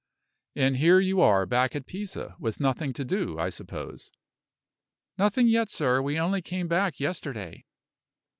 "And 0.55 0.77
here 0.77 0.99
you 0.99 1.21
are, 1.21 1.45
back 1.45 1.75
at 1.75 1.85
Pisa 1.85 2.35
with 2.39 2.59
nothing 2.59 2.91
to 2.93 3.05
do, 3.05 3.37
I 3.37 3.51
suppose?" 3.51 4.11
"Nothing 5.19 5.47
yet, 5.47 5.69
sir. 5.69 6.01
We 6.01 6.17
only 6.19 6.41
came 6.41 6.67
back 6.67 6.99
yesterday." 6.99 7.65